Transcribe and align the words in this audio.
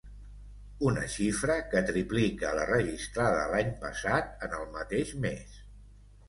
Una 0.91 1.01
xifra 1.15 1.57
que 1.73 1.83
triplica 1.89 2.53
la 2.61 2.63
registrada 2.71 3.45
l’any 3.53 3.69
passat 3.85 4.33
en 4.49 4.57
el 4.63 4.67
mateix 4.79 5.13
mes. 5.29 5.63